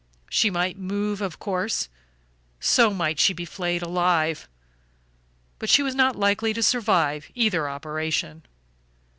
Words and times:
She 0.31 0.49
might 0.49 0.79
move, 0.79 1.21
of 1.21 1.37
course; 1.37 1.87
so 2.59 2.91
might 2.91 3.19
she 3.19 3.33
be 3.33 3.45
flayed 3.45 3.83
alive; 3.83 4.49
but 5.59 5.69
she 5.69 5.83
was 5.83 5.93
not 5.93 6.15
likely 6.15 6.55
to 6.55 6.63
survive 6.63 7.29
either 7.35 7.69
operation. 7.69 8.41